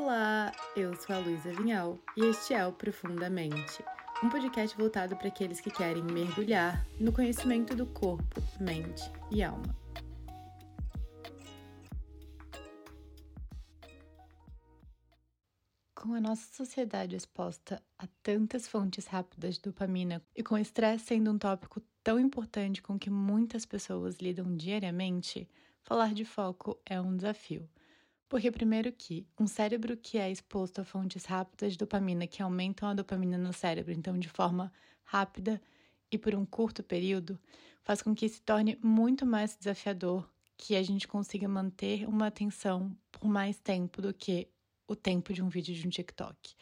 [0.00, 3.84] Olá, eu sou a Luísa Vinhal e este é o Profundamente,
[4.22, 9.76] um podcast voltado para aqueles que querem mergulhar no conhecimento do corpo, mente e alma.
[15.96, 21.06] Com a nossa sociedade exposta a tantas fontes rápidas de dopamina e com o estresse
[21.06, 25.50] sendo um tópico tão importante com que muitas pessoas lidam diariamente,
[25.82, 27.68] falar de foco é um desafio.
[28.28, 32.88] Porque, primeiro, que um cérebro que é exposto a fontes rápidas de dopamina que aumentam
[32.88, 34.70] a dopamina no cérebro, então de forma
[35.04, 35.60] rápida
[36.10, 37.38] e por um curto período,
[37.82, 40.28] faz com que se torne muito mais desafiador
[40.58, 44.48] que a gente consiga manter uma atenção por mais tempo do que
[44.86, 46.54] o tempo de um vídeo de um TikTok.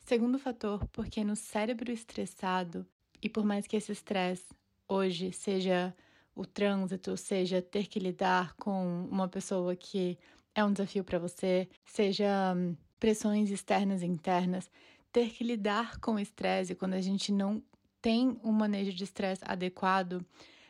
[0.00, 2.86] Segundo fator, porque no cérebro estressado,
[3.22, 4.46] e por mais que esse estresse
[4.88, 5.94] hoje seja
[6.34, 10.18] o trânsito, seja ter que lidar com uma pessoa que
[10.56, 14.70] é um desafio para você, seja hum, pressões externas e internas,
[15.12, 17.62] ter que lidar com o estresse quando a gente não
[18.00, 20.24] tem um manejo de estresse adequado,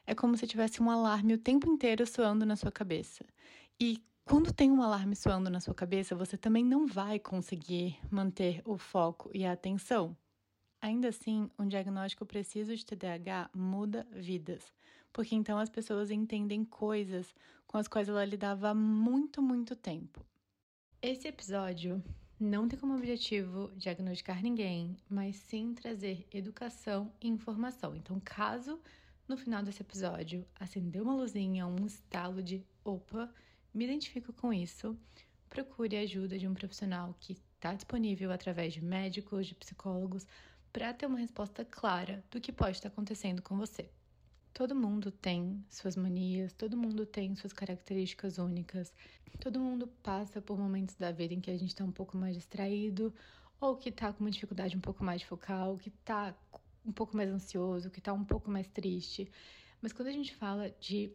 [0.04, 3.24] é como se tivesse um alarme o tempo inteiro soando na sua cabeça.
[3.80, 8.60] E quando tem um alarme soando na sua cabeça, você também não vai conseguir manter
[8.64, 10.16] o foco e a atenção.
[10.80, 14.72] Ainda assim, um diagnóstico preciso de TDAH muda vidas,
[15.16, 17.34] porque então as pessoas entendem coisas
[17.66, 20.22] com as quais ela lidava há muito, muito tempo.
[21.00, 22.04] Esse episódio
[22.38, 27.96] não tem como objetivo diagnosticar ninguém, mas sim trazer educação e informação.
[27.96, 28.78] Então, caso
[29.26, 33.32] no final desse episódio acender uma luzinha, um estalo de opa,
[33.72, 34.94] me identifico com isso,
[35.48, 40.26] procure a ajuda de um profissional que está disponível através de médicos, de psicólogos,
[40.70, 43.90] para ter uma resposta clara do que pode estar acontecendo com você.
[44.56, 48.90] Todo mundo tem suas manias, todo mundo tem suas características únicas,
[49.38, 52.34] todo mundo passa por momentos da vida em que a gente está um pouco mais
[52.34, 53.12] distraído,
[53.60, 56.34] ou que está com uma dificuldade um pouco mais de focal, que está
[56.86, 59.30] um pouco mais ansioso, que está um pouco mais triste.
[59.82, 61.12] Mas quando a gente fala de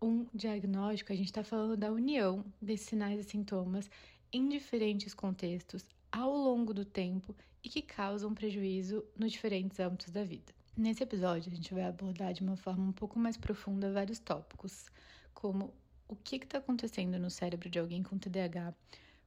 [0.00, 3.90] um diagnóstico, a gente está falando da união desses sinais e sintomas
[4.32, 10.22] em diferentes contextos, ao longo do tempo e que causam prejuízo nos diferentes âmbitos da
[10.22, 10.54] vida.
[10.76, 14.86] Nesse episódio, a gente vai abordar de uma forma um pouco mais profunda vários tópicos,
[15.32, 15.72] como
[16.08, 18.74] o que está acontecendo no cérebro de alguém com TDAH,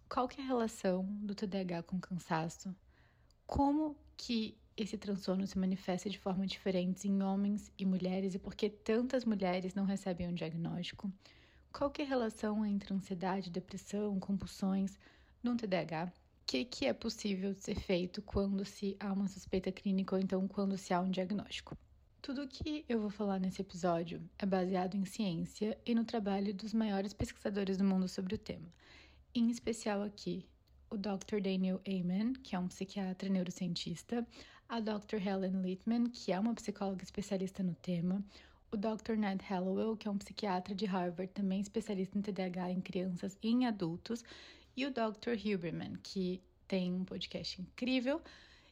[0.10, 2.76] qual que é a relação do TDAH com cansaço,
[3.46, 8.54] como que esse transtorno se manifesta de forma diferente em homens e mulheres e por
[8.54, 11.10] que tantas mulheres não recebem um diagnóstico,
[11.72, 15.00] qual que é a relação entre ansiedade, depressão, compulsões
[15.42, 16.12] no TDAH,
[16.48, 20.78] que, que é possível ser feito quando se há uma suspeita clínica ou então quando
[20.78, 21.78] se há um diagnóstico.
[22.22, 26.74] Tudo que eu vou falar nesse episódio é baseado em ciência e no trabalho dos
[26.74, 28.74] maiores pesquisadores do mundo sobre o tema,
[29.36, 30.48] em especial aqui
[30.90, 31.42] o Dr.
[31.42, 34.26] Daniel Amen, que é um psiquiatra neurocientista,
[34.70, 35.16] a Dr.
[35.16, 38.24] Helen Littman, que é uma psicóloga especialista no tema,
[38.72, 39.18] o Dr.
[39.18, 43.50] Ned Hallowell, que é um psiquiatra de Harvard, também especialista em TDAH em crianças e
[43.50, 44.24] em adultos,
[44.78, 45.32] e o Dr.
[45.44, 48.22] Huberman, que tem um podcast incrível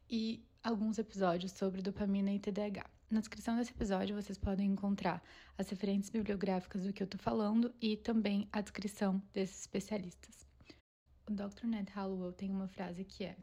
[0.07, 2.87] e alguns episódios sobre dopamina e TDAH.
[3.09, 5.23] Na descrição desse episódio vocês podem encontrar
[5.57, 10.45] as referências bibliográficas do que eu tô falando e também a descrição desses especialistas.
[11.27, 11.65] O Dr.
[11.65, 13.35] Ned Hallowell tem uma frase que é: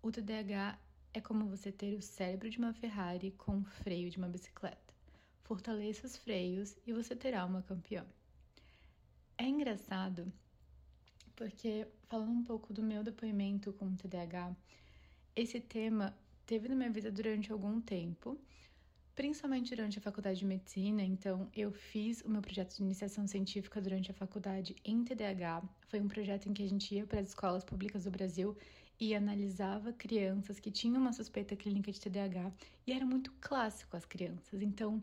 [0.00, 0.78] O TDAH
[1.12, 4.94] é como você ter o cérebro de uma Ferrari com o freio de uma bicicleta.
[5.42, 8.06] Fortaleça os freios e você terá uma campeã.
[9.36, 10.32] É engraçado
[11.38, 14.56] porque falando um pouco do meu depoimento com o TDAH,
[15.36, 16.12] esse tema
[16.44, 18.36] teve na minha vida durante algum tempo,
[19.14, 21.00] principalmente durante a faculdade de medicina.
[21.00, 25.62] Então, eu fiz o meu projeto de iniciação científica durante a faculdade em TDAH.
[25.86, 28.56] Foi um projeto em que a gente ia para as escolas públicas do Brasil
[28.98, 32.52] e analisava crianças que tinham uma suspeita clínica de TDAH
[32.84, 34.60] e era muito clássico as crianças.
[34.60, 35.00] Então,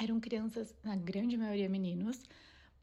[0.00, 2.22] eram crianças, na grande maioria meninos,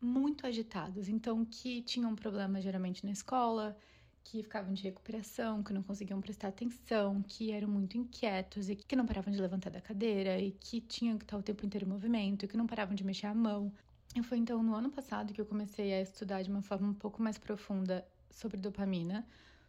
[0.01, 3.77] muito agitados, então que tinham problemas geralmente na escola,
[4.23, 8.95] que ficavam de recuperação, que não conseguiam prestar atenção, que eram muito inquietos e que
[8.95, 11.89] não paravam de levantar da cadeira e que tinham que estar o tempo inteiro em
[11.89, 13.71] movimento e que não paravam de mexer a mão.
[14.15, 16.93] E foi então no ano passado que eu comecei a estudar de uma forma um
[16.93, 19.25] pouco mais profunda sobre dopamina,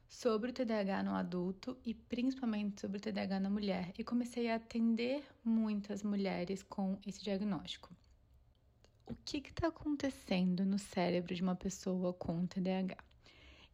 [0.09, 4.57] sobre o TDAH no adulto e principalmente sobre o TDAH na mulher, e comecei a
[4.57, 7.91] atender muitas mulheres com esse diagnóstico
[9.09, 12.99] o que está acontecendo no cérebro de uma pessoa com TDAH?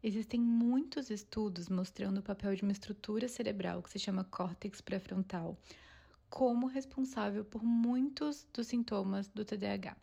[0.01, 5.59] Existem muitos estudos mostrando o papel de uma estrutura cerebral que se chama córtex pré-frontal
[6.31, 9.97] como responsável por muitos dos sintomas do TDAH.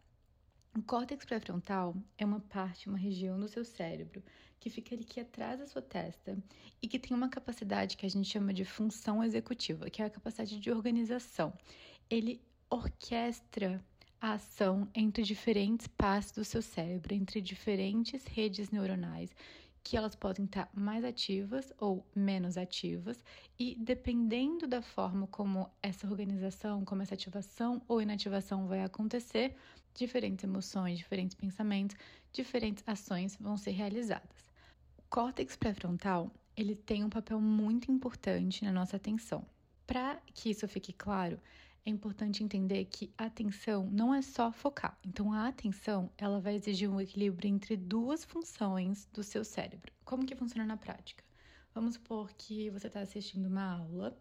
[0.78, 4.22] O córtex pré-frontal é uma parte, uma região do seu cérebro
[4.60, 6.38] que fica aqui atrás da sua testa
[6.81, 10.10] e que tem uma capacidade que a gente chama de função executiva, que é a
[10.10, 11.54] capacidade de organização.
[12.10, 13.81] Ele orquestra
[14.21, 19.31] a ação entre diferentes partes do seu cérebro, entre diferentes redes neuronais,
[19.83, 23.23] que elas podem estar mais ativas ou menos ativas,
[23.57, 29.56] e dependendo da forma como essa organização, como essa ativação ou inativação vai acontecer,
[29.95, 31.97] diferentes emoções, diferentes pensamentos,
[32.31, 34.51] diferentes ações vão ser realizadas.
[35.00, 39.44] O córtex pré-frontal, ele tem um papel muito importante na nossa atenção.
[39.88, 41.39] Para que isso fique claro,
[41.86, 44.98] é importante entender que atenção não é só focar.
[45.04, 49.92] Então, a atenção ela vai exigir um equilíbrio entre duas funções do seu cérebro.
[50.06, 51.24] Como que funciona na prática?
[51.74, 54.16] Vamos supor que você está assistindo uma aula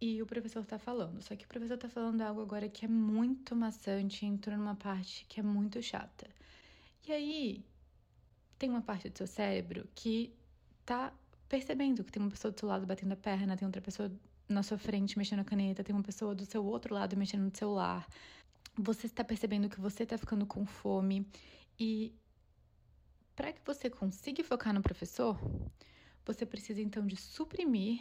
[0.00, 1.22] e o professor está falando.
[1.22, 5.24] Só que o professor está falando algo agora que é muito maçante, entrou numa parte
[5.26, 6.28] que é muito chata.
[7.06, 7.64] E aí
[8.58, 10.34] tem uma parte do seu cérebro que
[10.80, 11.12] está
[11.48, 14.10] percebendo que tem uma pessoa do seu lado batendo a perna, tem outra pessoa
[14.48, 17.56] na sua frente mexendo na caneta, tem uma pessoa do seu outro lado mexendo no
[17.56, 18.06] celular.
[18.78, 21.26] Você está percebendo que você está ficando com fome
[21.78, 22.14] e
[23.34, 25.38] para que você consiga focar no professor,
[26.24, 28.00] você precisa então de suprimir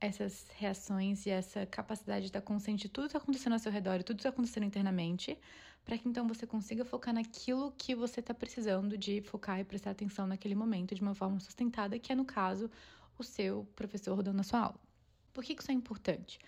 [0.00, 3.72] essas reações e essa capacidade de estar consciente de tudo que está acontecendo ao seu
[3.72, 5.36] redor e tudo que está acontecendo internamente,
[5.84, 9.90] para que então você consiga focar naquilo que você está precisando de focar e prestar
[9.90, 12.70] atenção naquele momento de uma forma sustentada, que é, no caso,
[13.18, 14.87] o seu professor dando a sua aula.
[15.32, 16.38] Por que isso é importante?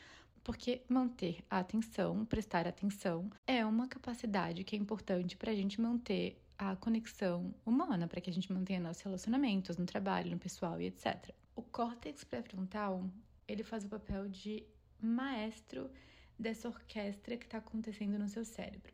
[0.43, 5.81] Porque manter a atenção, prestar atenção, é uma capacidade que é importante para a gente
[5.81, 10.81] manter a conexão humana, para que a gente mantenha nossos relacionamentos no trabalho, no pessoal
[10.81, 11.35] e etc.
[11.55, 13.05] O córtex pré-frontal,
[13.47, 14.65] ele faz o papel de
[15.01, 15.91] maestro
[16.39, 18.93] dessa orquestra que está acontecendo no seu cérebro.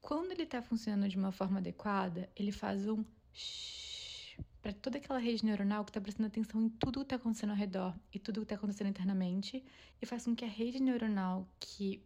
[0.00, 3.91] Quando ele está funcionando de uma forma adequada, ele faz um shh
[4.62, 7.56] para toda aquela rede neuronal que está prestando atenção em tudo que está acontecendo ao
[7.56, 9.62] redor e tudo que está acontecendo internamente
[10.00, 12.00] e faz com que a rede neuronal que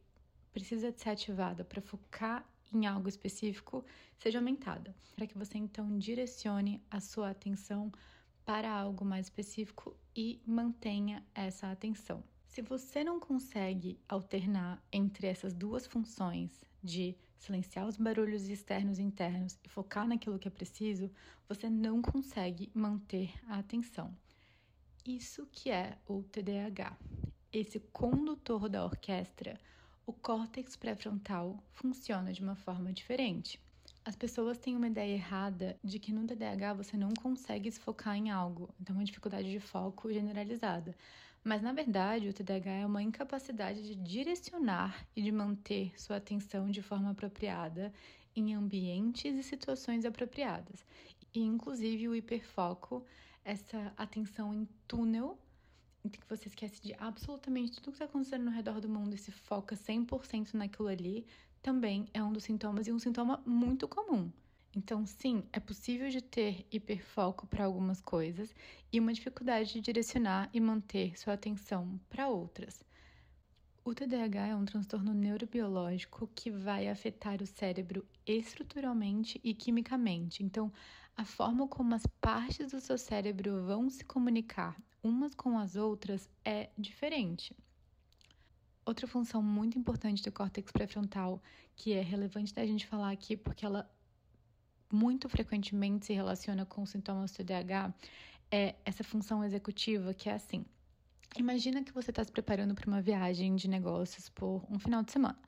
[0.53, 3.85] precisa de ser ativada para focar em algo específico
[4.19, 7.93] seja aumentada, para que você então direcione a sua atenção
[8.45, 12.25] para algo mais específico e mantenha essa atenção.
[12.57, 19.03] Se você não consegue alternar entre essas duas funções de silenciar os barulhos externos e
[19.03, 21.11] internos e focar naquilo que é preciso,
[21.47, 24.11] você não consegue manter a atenção.
[25.05, 26.97] Isso que é o TDAH.
[27.53, 29.61] Esse condutor da orquestra,
[30.07, 33.61] o córtex pré-frontal funciona de uma forma diferente.
[34.03, 38.17] As pessoas têm uma ideia errada de que no TDAH você não consegue se focar
[38.17, 40.97] em algo, então é uma dificuldade de foco generalizada.
[41.47, 46.69] Mas na verdade, o TDAH é uma incapacidade de direcionar e de manter sua atenção
[46.69, 47.93] de forma apropriada
[48.35, 50.85] em ambientes e situações apropriadas.
[51.33, 53.05] E inclusive o hiperfoco,
[53.45, 55.39] essa atenção em túnel
[56.05, 59.19] em que você esquece de absolutamente tudo que está acontecendo no redor do mundo e
[59.19, 61.25] se foca 100% naquilo ali,
[61.63, 64.33] também é um dos sintomas e um sintoma muito comum.
[64.77, 68.55] Então, sim, é possível de ter hiperfoco para algumas coisas
[68.93, 72.85] e uma dificuldade de direcionar e manter sua atenção para outras.
[73.83, 80.43] O TDAH é um transtorno neurobiológico que vai afetar o cérebro estruturalmente e quimicamente.
[80.43, 80.71] Então,
[81.17, 86.29] a forma como as partes do seu cérebro vão se comunicar umas com as outras
[86.45, 87.57] é diferente.
[88.85, 91.43] Outra função muito importante do córtex pré-frontal,
[91.75, 93.91] que é relevante da gente falar aqui porque ela
[94.93, 97.95] muito frequentemente se relaciona com sintomas do TDAH,
[98.51, 100.65] é essa função executiva que é assim.
[101.37, 105.13] Imagina que você está se preparando para uma viagem de negócios por um final de
[105.13, 105.39] semana.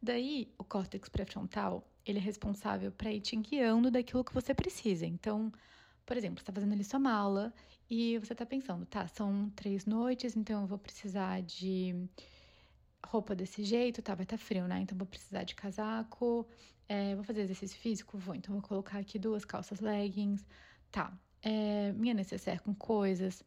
[0.00, 5.06] Daí, o córtex pré-frontal, ele é responsável para ir te guiando daquilo que você precisa.
[5.06, 5.50] Então,
[6.04, 7.52] por exemplo, você está fazendo ali sua mala
[7.88, 12.06] e você está pensando, tá, são três noites, então eu vou precisar de
[13.06, 14.14] roupa desse jeito, tá?
[14.14, 14.80] Vai estar tá frio, né?
[14.80, 16.46] Então vou precisar de casaco.
[16.88, 18.18] É, vou fazer exercício físico?
[18.18, 18.34] Vou.
[18.34, 20.44] Então vou colocar aqui duas calças leggings.
[20.90, 21.12] Tá.
[21.42, 23.42] É, minha necessaire com coisas.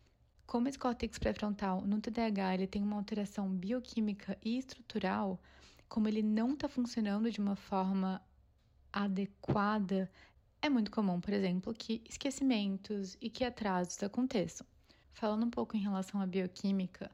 [0.46, 5.42] Como esse córtex pré-frontal no TDAH ele tem uma alteração bioquímica e estrutural,
[5.90, 8.22] como ele não está funcionando de uma forma
[8.94, 10.10] adequada,
[10.62, 14.66] é muito comum, por exemplo, que esquecimentos e que atrasos aconteçam.
[15.12, 17.12] Falando um pouco em relação à bioquímica,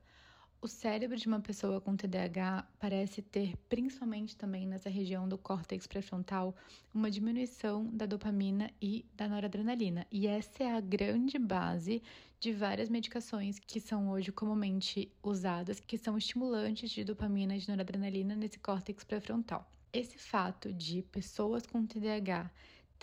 [0.63, 5.85] o cérebro de uma pessoa com TDAH parece ter, principalmente também nessa região do córtex
[5.85, 6.55] pré-frontal,
[6.93, 10.07] uma diminuição da dopamina e da noradrenalina.
[10.09, 12.01] E essa é a grande base
[12.39, 17.67] de várias medicações que são hoje comumente usadas, que são estimulantes de dopamina e de
[17.67, 19.69] noradrenalina nesse córtex pré-frontal.
[19.91, 22.49] esse fato de pessoas com TDAH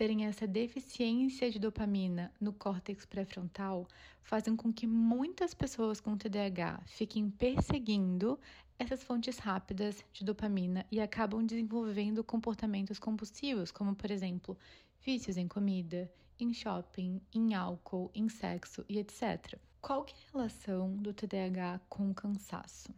[0.01, 3.87] terem essa deficiência de dopamina no córtex pré-frontal
[4.23, 8.41] fazem com que muitas pessoas com TDAH fiquem perseguindo
[8.79, 14.57] essas fontes rápidas de dopamina e acabam desenvolvendo comportamentos compulsivos, como por exemplo,
[15.05, 19.59] vícios em comida, em shopping, em álcool, em sexo e etc.
[19.83, 22.89] Qual é a relação do TDAH com o cansaço?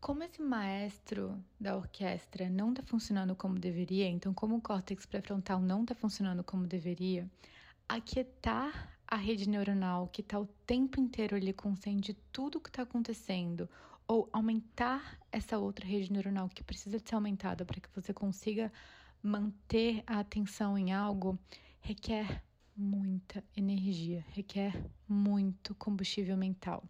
[0.00, 5.60] Como esse maestro da orquestra não está funcionando como deveria, então, como o córtex pré-frontal
[5.60, 7.30] não está funcionando como deveria,
[7.86, 12.70] aquietar a rede neuronal que está o tempo inteiro ali consciente de tudo o que
[12.70, 13.68] está acontecendo,
[14.08, 18.72] ou aumentar essa outra rede neuronal que precisa ser aumentada para que você consiga
[19.22, 21.38] manter a atenção em algo,
[21.78, 22.42] requer
[22.74, 24.72] muita energia, requer
[25.06, 26.82] muito combustível mental.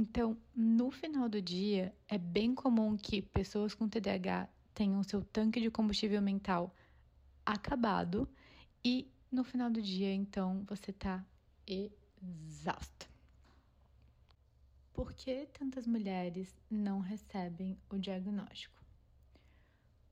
[0.00, 5.60] Então, no final do dia, é bem comum que pessoas com TDAH tenham seu tanque
[5.60, 6.72] de combustível mental
[7.44, 8.28] acabado
[8.84, 11.26] e no final do dia, então, você está
[11.66, 13.10] exausto.
[14.92, 18.80] Por que tantas mulheres não recebem o diagnóstico?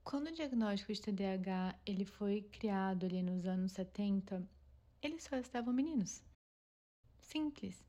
[0.03, 4.45] Quando o diagnóstico de TDAH ele foi criado ali nos anos 70,
[5.01, 6.25] eles só estavam meninos.
[7.21, 7.87] Simples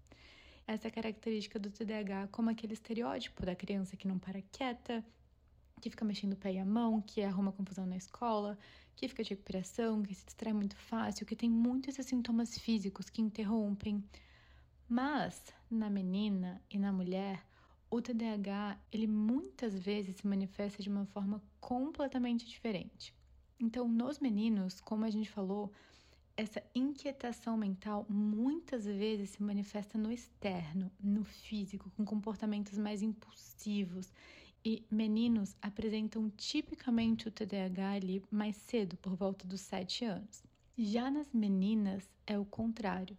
[0.67, 5.03] essa característica do TDAH como aquele estereótipo da criança que não para quieta,
[5.81, 8.57] que fica mexendo o pé e a mão, que arruma confusão na escola,
[8.95, 13.09] que fica de recuperação, que se distrai muito fácil, que tem muitos esses sintomas físicos
[13.09, 14.03] que interrompem.
[14.89, 17.45] Mas na menina e na mulher,
[17.89, 23.13] o TDAH, ele muitas vezes se manifesta de uma forma completamente diferente.
[23.59, 25.71] Então, nos meninos, como a gente falou,
[26.38, 34.13] essa inquietação mental muitas vezes se manifesta no externo, no físico, com comportamentos mais impulsivos.
[34.63, 40.44] E meninos apresentam tipicamente o TDAH ali mais cedo, por volta dos 7 anos.
[40.77, 43.17] Já nas meninas é o contrário.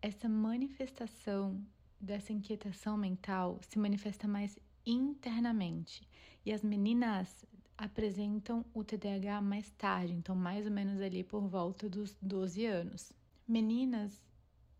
[0.00, 1.60] Essa manifestação
[2.00, 4.56] dessa inquietação mental se manifesta mais
[4.86, 6.06] internamente.
[6.46, 7.44] E as meninas
[7.76, 13.12] apresentam o TDAH mais tarde, então mais ou menos ali por volta dos 12 anos.
[13.46, 14.22] Meninas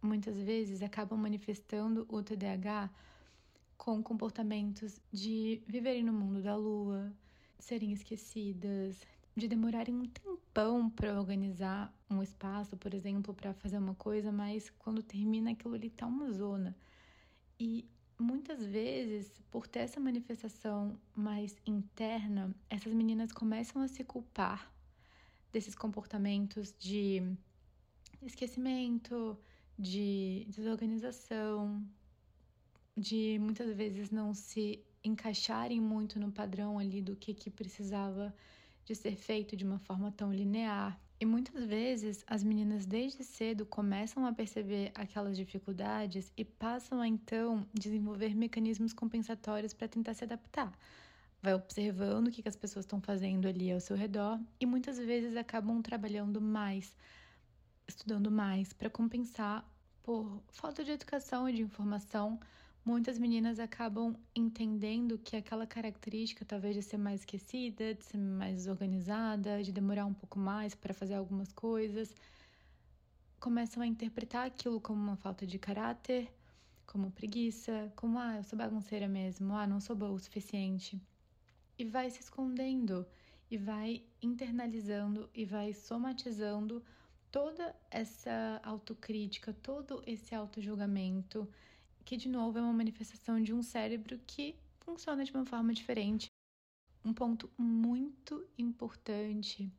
[0.00, 2.90] muitas vezes acabam manifestando o TDAH
[3.76, 7.12] com comportamentos de viverem no mundo da lua,
[7.58, 9.00] serem esquecidas,
[9.36, 14.70] de demorarem um tempão para organizar um espaço, por exemplo, para fazer uma coisa, mas
[14.78, 16.76] quando termina aquilo ali tá uma zona.
[17.58, 24.73] E muitas vezes, por ter essa manifestação mais interna, essas meninas começam a se culpar
[25.52, 27.23] desses comportamentos de
[28.23, 29.38] esquecimento,
[29.78, 31.85] de desorganização,
[32.97, 38.35] de muitas vezes não se encaixarem muito no padrão ali do que, que precisava
[38.85, 40.99] de ser feito de uma forma tão linear.
[41.21, 47.06] E muitas vezes as meninas desde cedo começam a perceber aquelas dificuldades e passam a
[47.06, 50.73] então desenvolver mecanismos compensatórios para tentar se adaptar.
[51.40, 55.37] Vai observando o que as pessoas estão fazendo ali ao seu redor e muitas vezes
[55.37, 56.97] acabam trabalhando mais,
[57.87, 59.64] estudando mais para compensar
[60.02, 62.40] por falta de educação e de informação
[62.84, 68.56] muitas meninas acabam entendendo que aquela característica, talvez de ser mais esquecida, de ser mais
[68.56, 72.14] desorganizada, de demorar um pouco mais para fazer algumas coisas,
[73.40, 76.30] começam a interpretar aquilo como uma falta de caráter,
[76.86, 81.00] como preguiça, como ah, eu sou bagunceira mesmo, ah, não sou boa o suficiente.
[81.78, 83.06] E vai se escondendo
[83.50, 86.84] e vai internalizando e vai somatizando
[87.30, 91.48] toda essa autocrítica, todo esse autojulgamento
[92.04, 96.28] que de novo é uma manifestação de um cérebro que funciona de uma forma diferente.
[97.04, 99.70] Um ponto muito importante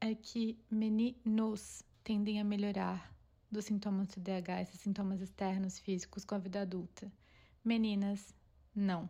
[0.00, 3.14] é que meninos tendem a melhorar
[3.50, 7.12] dos sintomas do TDAH, esses sintomas externos físicos com a vida adulta.
[7.64, 8.34] Meninas,
[8.74, 9.08] não.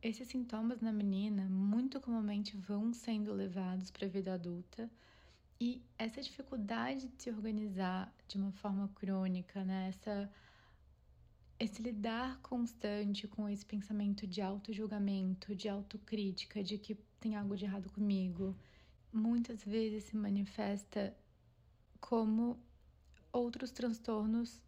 [0.00, 4.90] Esses sintomas na menina muito comumente vão sendo levados para a vida adulta
[5.60, 9.88] e essa dificuldade de se organizar de uma forma crônica, né?
[9.88, 10.30] Essa
[11.58, 17.64] esse lidar constante com esse pensamento de auto-julgamento, de autocrítica, de que tem algo de
[17.64, 18.56] errado comigo,
[19.12, 21.16] muitas vezes se manifesta
[22.00, 22.58] como
[23.32, 24.62] outros transtornos,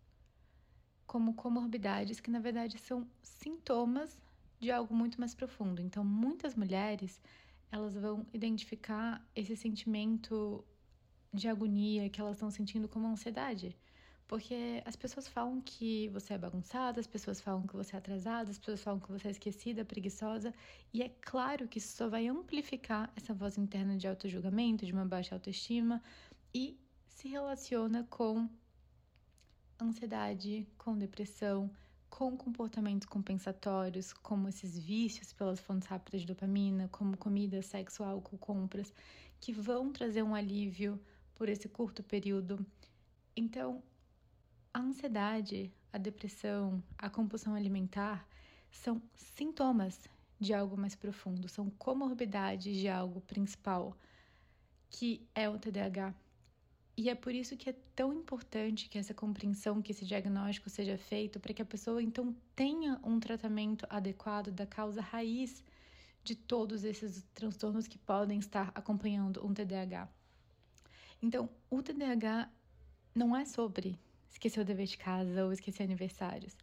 [1.07, 4.19] como comorbidades, que na verdade são sintomas
[4.59, 5.81] de algo muito mais profundo.
[5.81, 7.21] Então, muitas mulheres,
[7.71, 10.65] elas vão identificar esse sentimento
[11.33, 13.77] de agonia que elas estão sentindo como ansiedade
[14.31, 18.49] Porque as pessoas falam que você é bagunçada, as pessoas falam que você é atrasada,
[18.49, 20.55] as pessoas falam que você é esquecida, preguiçosa,
[20.95, 25.05] e é claro que isso só vai amplificar essa voz interna de auto-julgamento, de uma
[25.05, 26.01] baixa autoestima
[26.55, 28.49] e se relaciona com
[29.83, 31.69] ansiedade, com depressão,
[32.09, 38.39] com comportamentos compensatórios, como esses vícios pelas fontes rápidas de dopamina, como comida, sexo, álcool,
[38.39, 38.95] compras,
[39.41, 41.01] que vão trazer um alívio
[41.35, 42.65] por esse curto período.
[43.37, 43.83] Então,
[44.81, 48.27] a ansiedade, a depressão, a compulsão alimentar
[48.71, 50.09] são sintomas
[50.39, 53.95] de algo mais profundo, são comorbidades de algo principal,
[54.89, 56.15] que é o TDAH.
[56.97, 60.97] E é por isso que é tão importante que essa compreensão, que esse diagnóstico seja
[60.97, 65.63] feito, para que a pessoa então tenha um tratamento adequado da causa raiz
[66.25, 70.09] de todos esses transtornos que podem estar acompanhando um TDAH.
[71.23, 72.51] Então, o TDAH
[73.15, 73.99] não é sobre
[74.31, 76.57] esquecer o dever de casa ou esquecer aniversários.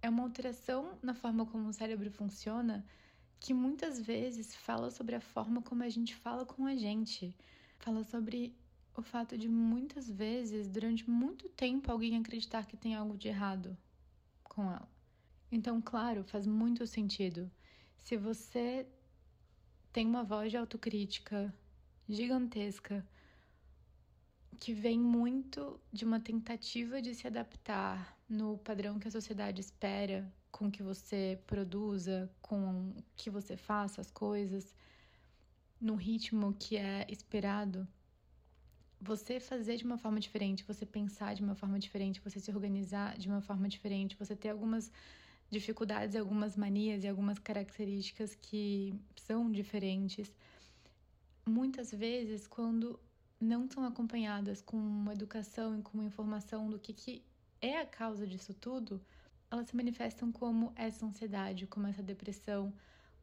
[0.00, 2.84] É uma alteração na forma como o cérebro funciona
[3.40, 7.34] que muitas vezes fala sobre a forma como a gente fala com a gente.
[7.78, 8.54] Fala sobre
[8.96, 13.76] o fato de muitas vezes, durante muito tempo, alguém acreditar que tem algo de errado
[14.42, 14.88] com ela.
[15.50, 17.50] Então, claro, faz muito sentido.
[18.02, 18.86] Se você
[19.92, 21.54] tem uma voz de autocrítica
[22.08, 23.06] gigantesca,
[24.58, 30.30] que vem muito de uma tentativa de se adaptar no padrão que a sociedade espera
[30.50, 34.74] com que você produza, com que você faça as coisas,
[35.80, 37.86] no ritmo que é esperado.
[39.00, 43.16] Você fazer de uma forma diferente, você pensar de uma forma diferente, você se organizar
[43.16, 44.90] de uma forma diferente, você ter algumas
[45.48, 50.34] dificuldades, algumas manias e algumas características que são diferentes.
[51.46, 52.98] Muitas vezes, quando
[53.40, 57.22] não são acompanhadas com uma educação e com uma informação do que, que
[57.60, 59.00] é a causa disso tudo,
[59.50, 62.72] elas se manifestam como essa ansiedade, como essa depressão,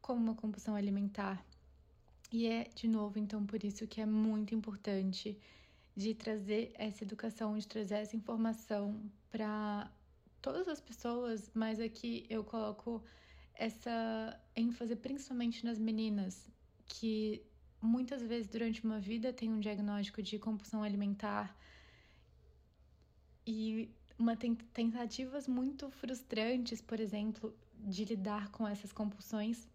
[0.00, 1.44] como uma compulsão alimentar.
[2.32, 5.38] E é, de novo, então, por isso que é muito importante
[5.94, 9.90] de trazer essa educação, de trazer essa informação para
[10.42, 13.02] todas as pessoas, mas aqui eu coloco
[13.54, 16.50] essa ênfase principalmente nas meninas
[16.84, 17.42] que
[17.86, 21.56] muitas vezes durante uma vida tem um diagnóstico de compulsão alimentar
[23.46, 29.68] e uma tentativas muito frustrantes, por exemplo, de lidar com essas compulsões,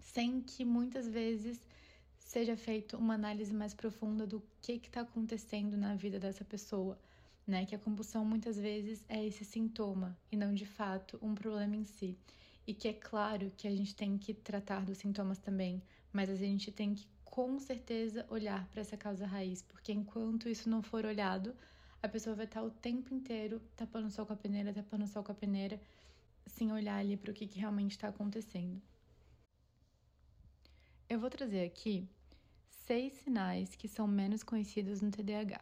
[0.00, 1.60] sem que muitas vezes
[2.18, 6.98] seja feita uma análise mais profunda do que está acontecendo na vida dessa pessoa,
[7.46, 7.64] né?
[7.64, 11.84] Que a compulsão muitas vezes é esse sintoma e não de fato um problema em
[11.84, 12.16] si.
[12.66, 15.80] E que é claro que a gente tem que tratar dos sintomas também,
[16.12, 20.70] mas a gente tem que com certeza olhar para essa causa raiz, porque enquanto isso
[20.70, 21.54] não for olhado,
[22.02, 25.06] a pessoa vai estar o tempo inteiro tapando o sol com a peneira, tapando o
[25.06, 25.78] sol com a peneira,
[26.46, 28.80] sem olhar ali para o que, que realmente está acontecendo.
[31.10, 32.08] Eu vou trazer aqui
[32.70, 35.60] seis sinais que são menos conhecidos no TDAH.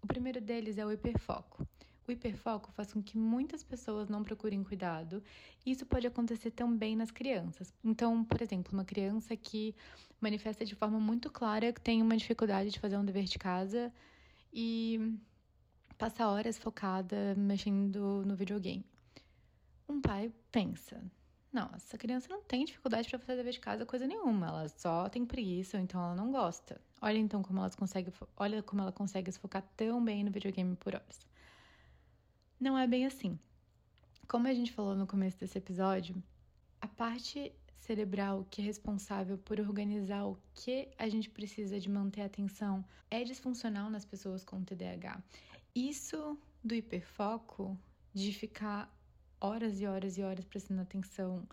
[0.00, 1.66] O primeiro deles é o hiperfoco.
[2.10, 5.22] O hiperfoco faz com que muitas pessoas não procurem cuidado.
[5.64, 7.72] Isso pode acontecer também nas crianças.
[7.84, 9.76] Então, por exemplo, uma criança que
[10.20, 13.92] manifesta de forma muito clara que tem uma dificuldade de fazer um dever de casa
[14.52, 15.16] e
[15.96, 18.84] passa horas focada mexendo no videogame.
[19.88, 21.00] Um pai pensa:
[21.52, 25.08] não, essa criança não tem dificuldade para fazer dever de casa coisa nenhuma, ela só
[25.08, 26.80] tem preguiça, ou então ela não gosta.
[27.00, 30.74] Olha então como ela consegue, olha como ela consegue se focar tão bem no videogame
[30.74, 31.29] por horas.
[32.60, 33.38] Não é bem assim.
[34.28, 36.22] Como a gente falou no começo desse episódio,
[36.78, 42.20] a parte cerebral que é responsável por organizar o que a gente precisa de manter
[42.20, 45.22] atenção é disfuncional nas pessoas com TDAH.
[45.74, 47.78] Isso do hiperfoco,
[48.12, 48.94] de ficar
[49.40, 51.48] horas e horas e horas prestando atenção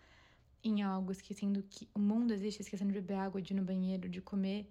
[0.61, 4.09] em algo, esquecendo que o mundo existe, esquecendo de beber água, de ir no banheiro,
[4.09, 4.69] de comer,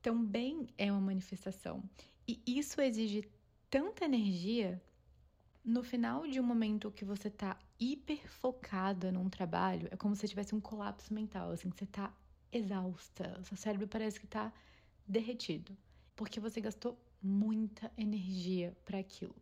[0.00, 1.84] também é uma manifestação.
[2.26, 3.28] E isso exige
[3.68, 4.80] tanta energia
[5.64, 10.28] no final de um momento que você tá hiper focada num trabalho, é como se
[10.28, 12.12] tivesse um colapso mental, assim, você tá
[12.52, 14.52] exausta, seu cérebro parece que tá
[15.06, 15.76] derretido,
[16.14, 19.34] porque você gastou muita energia para aquilo.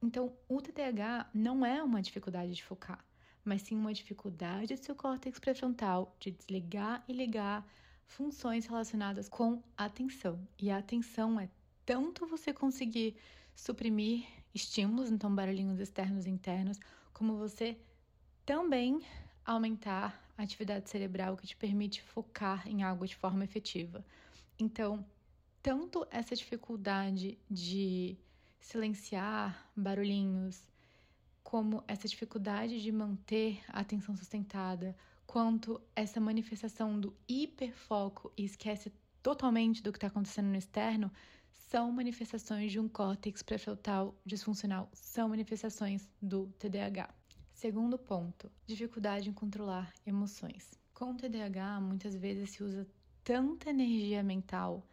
[0.00, 3.04] Então, o TDAH não é uma dificuldade de focar,
[3.42, 7.66] mas sim uma dificuldade do seu córtex pré-frontal de desligar e ligar
[8.06, 10.46] funções relacionadas com atenção.
[10.58, 11.48] E a atenção é
[11.84, 13.16] tanto você conseguir
[13.54, 16.78] suprimir estímulos, então barulhinhos externos e internos,
[17.12, 17.78] como você
[18.44, 19.00] também
[19.44, 24.04] aumentar a atividade cerebral que te permite focar em algo de forma efetiva.
[24.58, 25.04] Então,
[25.62, 28.16] tanto essa dificuldade de
[28.60, 30.68] silenciar barulhinhos,
[31.42, 34.94] como essa dificuldade de manter a atenção sustentada,
[35.26, 41.10] quanto essa manifestação do hiperfoco e esquece totalmente do que está acontecendo no externo,
[41.58, 47.12] são manifestações de um córtex pré-frontal disfuncional, são manifestações do TDAH.
[47.52, 50.78] Segundo ponto, dificuldade em controlar emoções.
[50.94, 52.86] Com o TDAH, muitas vezes se usa
[53.22, 54.86] tanta energia mental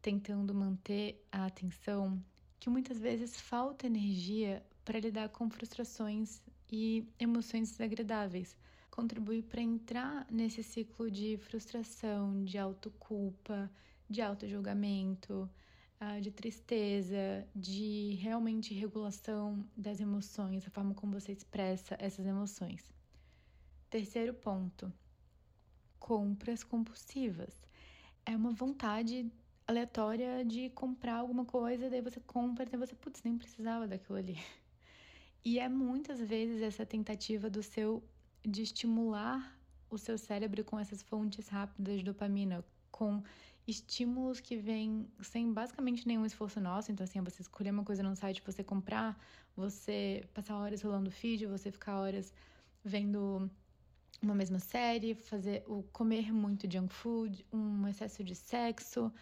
[0.00, 2.22] tentando manter a atenção
[2.60, 8.56] que muitas vezes falta energia para lidar com frustrações e emoções desagradáveis.
[8.90, 13.70] Contribui para entrar nesse ciclo de frustração, de autoculpa,
[14.08, 15.50] de autojulgamento,
[16.20, 22.92] de tristeza, de realmente regulação das emoções, a forma como você expressa essas emoções.
[23.90, 24.92] Terceiro ponto:
[25.98, 27.62] compras compulsivas.
[28.26, 29.30] É uma vontade
[29.66, 34.38] aleatória de comprar alguma coisa, daí você compra, daí você, putz, nem precisava daquilo ali.
[35.44, 38.02] E é muitas vezes essa tentativa do seu
[38.42, 39.58] de estimular
[39.90, 43.20] o seu cérebro com essas fontes rápidas de dopamina, com
[43.66, 46.92] estímulos que vêm sem basicamente nenhum esforço nosso.
[46.92, 49.18] Então, assim, é você escolher uma coisa no site, você comprar,
[49.56, 52.32] você passar horas rolando feed, você ficar horas
[52.84, 53.50] vendo
[54.22, 59.12] uma mesma série, fazer o comer muito junk food, um excesso de sexo,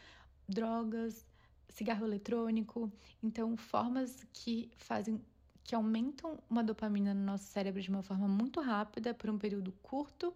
[0.47, 1.25] drogas,
[1.71, 2.93] cigarro eletrônico.
[3.23, 5.19] Então, formas que fazem
[5.65, 9.73] que aumentam uma dopamina no nosso cérebro de uma forma muito rápida por um período
[9.81, 10.35] curto,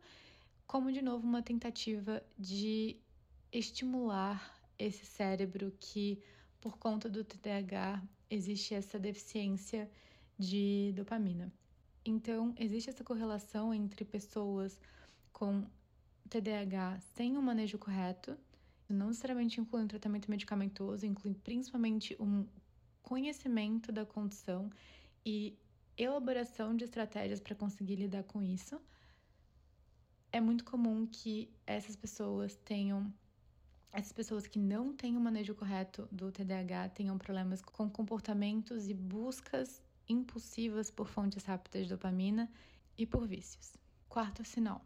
[0.67, 2.97] como de novo uma tentativa de
[3.59, 6.23] estimular esse cérebro que
[6.61, 9.91] por conta do TDAH existe essa deficiência
[10.39, 11.53] de dopamina.
[12.05, 14.79] Então, existe essa correlação entre pessoas
[15.33, 15.67] com
[16.29, 18.37] TDAH sem o manejo correto
[18.89, 22.47] não necessariamente inclui um tratamento medicamentoso, inclui principalmente um
[23.03, 24.71] conhecimento da condição
[25.25, 25.59] e
[25.97, 28.81] elaboração de estratégias para conseguir lidar com isso.
[30.31, 33.13] É muito comum que essas pessoas tenham
[33.97, 38.93] essas pessoas que não têm o manejo correto do TDAH tenham problemas com comportamentos e
[38.93, 42.47] buscas impulsivas por fontes rápidas de dopamina
[42.99, 43.75] e por vícios.
[44.07, 44.85] Quarto sinal: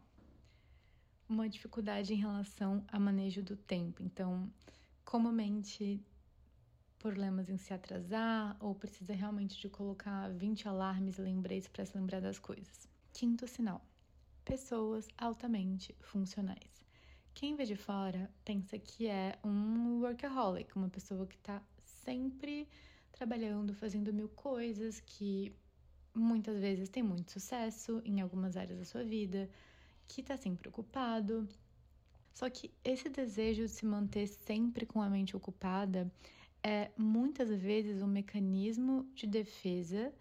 [1.27, 4.01] uma dificuldade em relação ao manejo do tempo.
[4.01, 4.49] Então,
[5.03, 6.01] comumente
[6.97, 11.97] problemas em se atrasar ou precisa realmente de colocar 20 alarmes e lembretes para se
[11.97, 12.87] lembrar das coisas.
[13.11, 13.85] Quinto sinal:
[14.45, 16.81] pessoas altamente funcionais.
[17.33, 22.67] Quem vê de fora pensa que é um workaholic, uma pessoa que está sempre
[23.11, 25.53] trabalhando, fazendo mil coisas, que
[26.13, 29.49] muitas vezes tem muito sucesso em algumas áreas da sua vida,
[30.07, 31.47] que está sempre ocupado.
[32.33, 36.11] Só que esse desejo de se manter sempre com a mente ocupada
[36.63, 40.13] é muitas vezes um mecanismo de defesa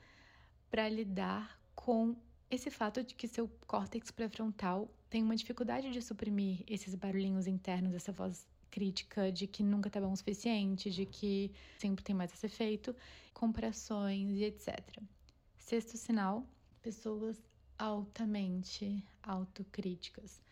[0.71, 2.17] para lidar com
[2.51, 7.95] esse fato de que seu córtex pré-frontal tem uma dificuldade de suprimir esses barulhinhos internos,
[7.95, 12.33] essa voz crítica de que nunca tá bom o suficiente, de que sempre tem mais
[12.33, 12.95] a ser feito,
[13.33, 15.03] comparações e etc.
[15.59, 16.45] Sexto sinal:
[16.83, 17.41] pessoas
[17.79, 20.43] altamente autocríticas.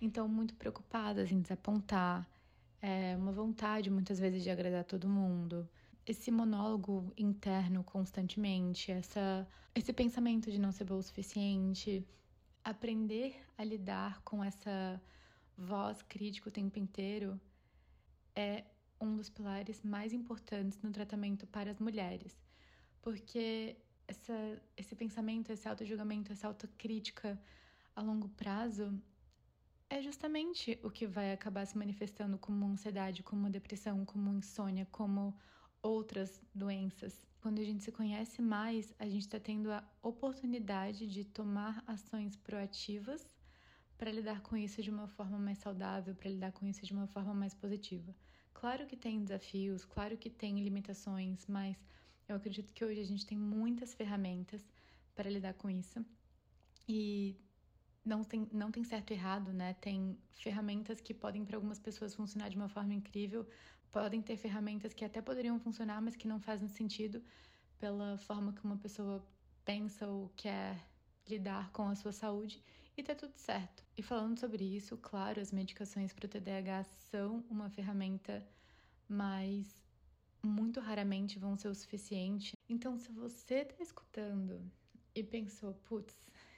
[0.00, 2.26] Então, muito preocupadas em desapontar,
[2.80, 5.68] é, uma vontade muitas vezes de agradar todo mundo.
[6.06, 12.06] Esse monólogo interno constantemente, essa, esse pensamento de não ser bom o suficiente,
[12.64, 15.00] aprender a lidar com essa
[15.56, 17.40] voz crítica o tempo inteiro
[18.34, 18.64] é
[19.00, 22.36] um dos pilares mais importantes no tratamento para as mulheres,
[23.00, 27.40] porque essa, esse pensamento, esse auto-julgamento, essa autocrítica
[27.94, 29.00] a longo prazo
[29.88, 35.36] é justamente o que vai acabar se manifestando como ansiedade, como depressão, como insônia, como
[35.82, 37.26] outras doenças.
[37.40, 42.36] Quando a gente se conhece mais, a gente está tendo a oportunidade de tomar ações
[42.36, 43.30] proativas
[43.96, 47.06] para lidar com isso de uma forma mais saudável, para lidar com isso de uma
[47.06, 48.14] forma mais positiva.
[48.52, 51.76] Claro que tem desafios, claro que tem limitações, mas
[52.28, 54.62] eu acredito que hoje a gente tem muitas ferramentas
[55.14, 56.04] para lidar com isso.
[56.88, 57.36] E
[58.04, 59.74] não tem, não tem certo e errado, né?
[59.74, 63.46] Tem ferramentas que podem para algumas pessoas funcionar de uma forma incrível,
[63.90, 67.22] podem ter ferramentas que até poderiam funcionar, mas que não fazem sentido
[67.78, 69.24] pela forma que uma pessoa
[69.64, 70.76] pensa ou quer
[71.28, 72.62] lidar com a sua saúde
[72.96, 73.84] e tá tudo certo.
[73.96, 78.46] E falando sobre isso, claro, as medicações para o TDAH são uma ferramenta,
[79.08, 79.80] mas
[80.42, 82.52] muito raramente vão ser o suficiente.
[82.68, 84.70] Então, se você tá escutando
[85.14, 86.14] e pensou, putz,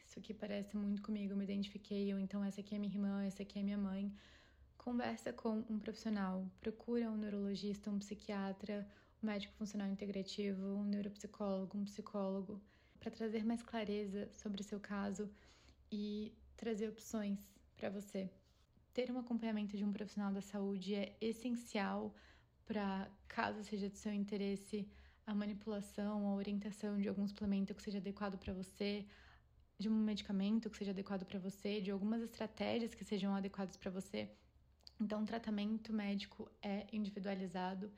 [0.07, 3.25] isso aqui parece muito comigo, eu me identifiquei, ou então essa aqui é minha irmã,
[3.25, 4.13] essa aqui é minha mãe,
[4.83, 8.87] conversa com um profissional, procura um neurologista, um psiquiatra
[9.23, 12.61] um médico funcional integrativo, um neuropsicólogo, um psicólogo,
[12.99, 15.31] para trazer mais clareza sobre o seu caso
[15.91, 17.39] e trazer opções
[17.77, 18.31] para você.
[18.93, 22.15] Ter um acompanhamento de um profissional da saúde é essencial
[22.67, 24.89] para, caso seja de seu interesse,
[25.27, 29.07] a manipulação, a orientação de algum suplemento que seja adequado para você,
[29.79, 33.91] de um medicamento que seja adequado para você, de algumas estratégias que sejam adequadas para
[33.91, 34.31] você.
[35.03, 37.93] Então, o tratamento médico é individualizado.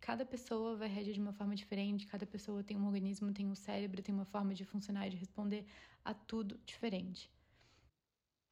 [0.00, 3.54] Cada pessoa vai reagir de uma forma diferente, cada pessoa tem um organismo, tem um
[3.54, 5.64] cérebro, tem uma forma de funcionar e de responder
[6.04, 7.30] a tudo diferente.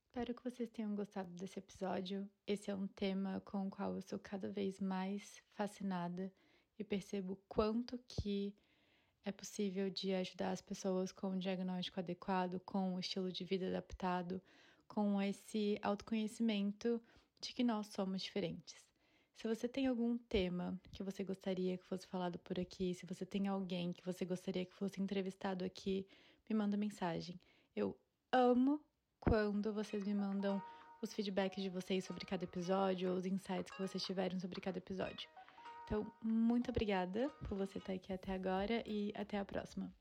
[0.06, 2.30] Espero que vocês tenham gostado desse episódio.
[2.46, 6.32] Esse é um tema com o qual eu sou cada vez mais fascinada
[6.78, 8.54] e percebo quanto que
[9.24, 13.66] é possível de ajudar as pessoas com um diagnóstico adequado, com um estilo de vida
[13.66, 14.40] adaptado,
[14.86, 17.02] com esse autoconhecimento
[17.40, 18.74] de que nós somos diferentes.
[19.36, 23.24] Se você tem algum tema que você gostaria que fosse falado por aqui, se você
[23.24, 26.06] tem alguém que você gostaria que fosse entrevistado aqui,
[26.48, 27.40] me manda mensagem.
[27.76, 27.96] Eu
[28.32, 28.80] amo
[29.20, 30.60] quando vocês me mandam
[31.00, 34.78] os feedbacks de vocês sobre cada episódio ou os insights que vocês tiveram sobre cada
[34.78, 35.28] episódio.
[35.84, 39.94] Então, muito obrigada por você estar aqui até agora e até a próxima.